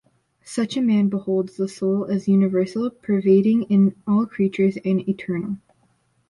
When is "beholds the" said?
1.09-1.67